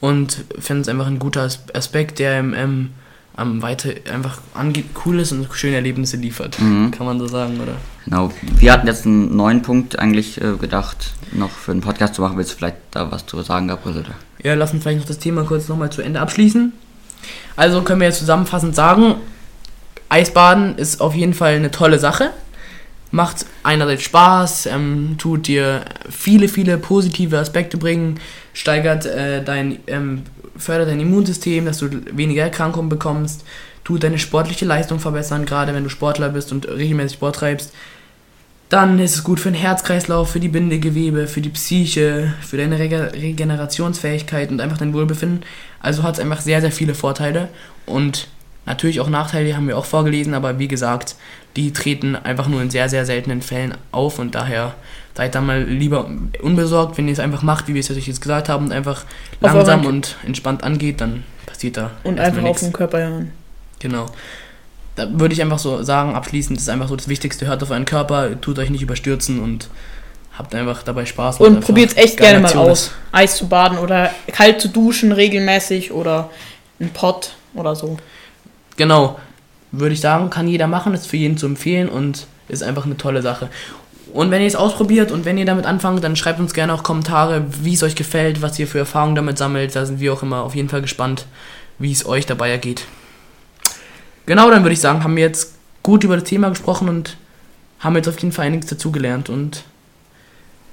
[0.00, 2.90] und finden es einfach ein guter As- Aspekt, der im, ähm,
[3.38, 6.58] am weiter einfach angeht, cool ist und schöne Erlebnisse liefert.
[6.60, 6.90] Mhm.
[6.90, 7.74] Kann man so sagen, oder?
[8.04, 12.22] Genau, wir hatten jetzt einen neuen Punkt eigentlich äh, gedacht, noch für den Podcast zu
[12.22, 12.36] machen.
[12.36, 13.98] Willst du vielleicht da was zu sagen, Gabriel?
[13.98, 14.14] Oder?
[14.42, 16.72] Ja, lass uns vielleicht noch das Thema kurz nochmal zu Ende abschließen.
[17.56, 19.14] Also können wir jetzt zusammenfassend sagen,
[20.08, 22.30] Eisbaden ist auf jeden Fall eine tolle Sache.
[23.10, 28.20] Macht einerseits Spaß, ähm, tut dir viele, viele positive Aspekte bringen,
[28.52, 30.24] steigert äh, dein, ähm,
[30.58, 33.44] fördert dein Immunsystem, dass du weniger Erkrankungen bekommst,
[33.84, 37.72] tut deine sportliche Leistung verbessern, gerade wenn du Sportler bist und regelmäßig Sport treibst.
[38.68, 42.78] Dann ist es gut für den Herzkreislauf, für die Bindegewebe, für die Psyche, für deine
[42.78, 45.42] Rege Regenerationsfähigkeit und einfach dein Wohlbefinden.
[45.80, 47.48] Also hat es einfach sehr, sehr viele Vorteile.
[47.86, 48.28] Und
[48.66, 51.16] natürlich auch Nachteile, die haben wir auch vorgelesen, aber wie gesagt,
[51.56, 54.74] die treten einfach nur in sehr, sehr seltenen Fällen auf und daher
[55.18, 56.08] seid da mal lieber
[56.42, 59.04] unbesorgt, wenn ihr es einfach macht, wie wir es euch jetzt gesagt haben und einfach
[59.40, 62.60] Auf langsam und entspannt angeht, dann passiert da Und einfach auf nichts.
[62.60, 63.32] den Körper hören.
[63.80, 64.06] Genau.
[64.94, 67.48] Da würde ich einfach so sagen, abschließend ist einfach so das Wichtigste.
[67.48, 69.68] Hört auf euren Körper, tut euch nicht überstürzen und
[70.38, 71.40] habt einfach dabei Spaß.
[71.40, 72.92] Und probiert es echt gerne mal aus.
[73.10, 76.30] Eis zu baden oder kalt zu duschen regelmäßig oder
[76.78, 77.96] ein Pott oder so.
[78.76, 79.18] Genau.
[79.72, 82.96] Würde ich sagen, kann jeder machen, ist für jeden zu empfehlen und ist einfach eine
[82.96, 83.48] tolle Sache.
[84.12, 86.82] Und wenn ihr es ausprobiert und wenn ihr damit anfangt, dann schreibt uns gerne auch
[86.82, 89.76] Kommentare, wie es euch gefällt, was ihr für Erfahrungen damit sammelt.
[89.76, 91.26] Da sind wir auch immer auf jeden Fall gespannt,
[91.78, 92.84] wie es euch dabei ergeht.
[94.26, 97.16] Genau, dann würde ich sagen, haben wir jetzt gut über das Thema gesprochen und
[97.80, 99.64] haben jetzt auf jeden Fall einiges dazugelernt und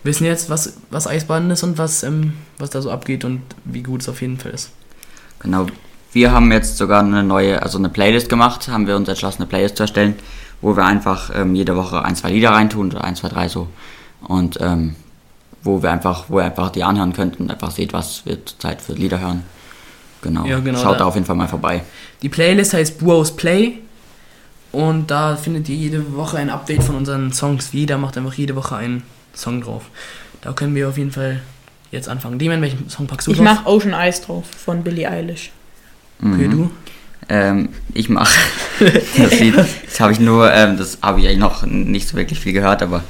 [0.04, 3.84] wissen jetzt, was, was Eisbaden ist und was, ähm, was da so abgeht und wie
[3.84, 4.72] gut es auf jeden Fall ist.
[5.40, 5.68] Genau.
[6.12, 9.50] Wir haben jetzt sogar eine neue, also eine Playlist gemacht, haben wir uns entschlossen, eine
[9.50, 10.16] Playlist zu erstellen,
[10.66, 13.68] wo wir einfach ähm, jede Woche ein, zwei Lieder reintun, oder ein, zwei, drei so.
[14.28, 14.96] Und ähm,
[15.62, 18.82] wo wir einfach, wo ihr einfach die anhören könnt und einfach seht, was wir zurzeit
[18.82, 19.44] für Lieder hören.
[20.24, 20.44] Genau.
[20.48, 21.84] Ja, genau, Schaut da- auf jeden Fall mal vorbei.
[22.24, 23.80] Die Playlist heißt Buos Play
[24.72, 27.70] und da findet ihr jede Woche ein Update von unseren Songs.
[27.72, 29.04] Jeder macht einfach jede Woche einen
[29.36, 29.84] Song drauf.
[30.42, 31.42] Da können wir auf jeden Fall
[31.92, 32.40] jetzt anfangen.
[32.40, 33.46] Demon, welchen Song packst du Ich drauf?
[33.46, 35.52] mache Ocean Eyes drauf von Billie Eilish.
[36.20, 36.52] Okay, Mhm.
[36.52, 36.72] du?
[37.28, 38.34] Ähm, ich mache
[39.18, 42.40] das Lied, das habe ich nur, ähm, das habe ich eigentlich noch nicht so wirklich
[42.40, 43.04] viel gehört, aber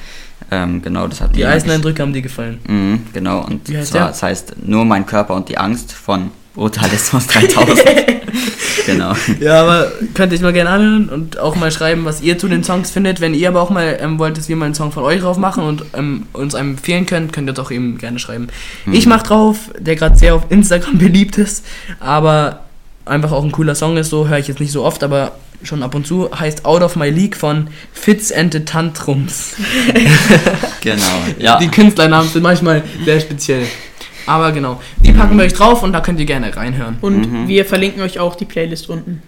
[0.52, 2.60] ähm, genau, das hat Die mir eigentlich- Eiseneindrücke haben dir gefallen.
[2.68, 6.32] Mhm, genau, und Wie heißt zwar, das heißt Nur mein Körper und die Angst von
[6.54, 7.82] Brutalismus 3000.
[8.86, 9.13] genau.
[9.41, 12.48] Ja, aber könnt ihr euch mal gerne anhören und auch mal schreiben, was ihr zu
[12.48, 13.20] den Songs findet.
[13.20, 15.38] Wenn ihr aber auch mal ähm, wollt, dass wir mal einen Song von euch drauf
[15.38, 18.48] machen und ähm, uns einem empfehlen könnt, könnt ihr doch eben gerne schreiben.
[18.89, 21.65] Ich mach drauf, der gerade sehr auf Instagram beliebt ist,
[22.00, 22.64] aber
[23.06, 25.84] einfach auch ein cooler Song ist, so höre ich jetzt nicht so oft, aber schon
[25.84, 29.56] ab und zu, heißt Out of My League von Fits and the Tantrums.
[30.82, 31.02] Genau.
[31.39, 31.58] Ja.
[31.58, 33.65] Die Künstlernamen sind manchmal sehr speziell.
[34.28, 36.98] Aber genau, die packen wir euch drauf und da könnt ihr gerne reinhören.
[37.02, 39.24] Und wir verlinken euch auch die Playlist unten.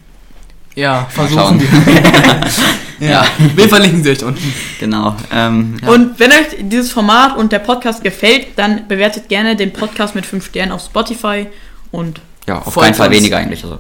[0.76, 3.10] Ja, versuchen wir.
[3.10, 4.54] ja, wir verlinken sie euch unten.
[4.80, 5.16] Genau.
[5.34, 5.90] Ähm, ja.
[5.90, 10.28] Und wenn euch dieses Format und der Podcast gefällt, dann bewertet gerne den Podcast mit
[10.28, 11.48] 5 Sternen auf Spotify
[11.90, 13.18] und ja, auf folgt keinen Fall uns.
[13.18, 13.64] weniger eigentlich.
[13.64, 13.80] Also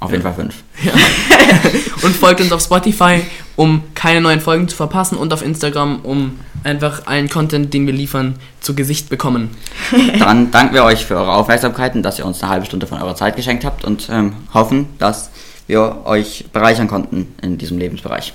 [0.00, 0.54] auf jeden Fall fünf.
[2.02, 3.22] Und folgt uns auf Spotify,
[3.56, 7.94] um keine neuen Folgen zu verpassen und auf Instagram, um einfach allen Content, den wir
[7.94, 9.50] liefern, zu Gesicht bekommen.
[10.18, 13.00] Dann danken wir euch für eure Aufmerksamkeit und dass ihr uns eine halbe Stunde von
[13.00, 15.30] eurer Zeit geschenkt habt und ähm, hoffen, dass
[15.66, 18.34] wir euch bereichern konnten in diesem Lebensbereich.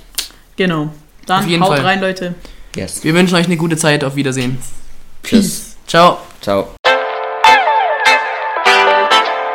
[0.56, 0.88] genau.
[1.26, 1.80] Dann Auf jeden haut Fall.
[1.82, 2.34] rein, Leute.
[2.74, 3.04] Yes.
[3.04, 4.02] Wir wünschen euch eine gute Zeit.
[4.02, 4.58] Auf Wiedersehen.
[5.22, 5.76] Tschüss.
[5.86, 6.18] Ciao.
[6.40, 6.81] Ciao.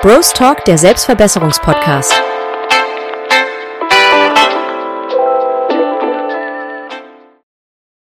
[0.04, 2.14] Bros Talk, der Selbstverbesserungspodcast.